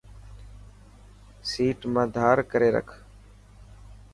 [1.49, 2.87] سيٽ مان ڌار ڪري رک.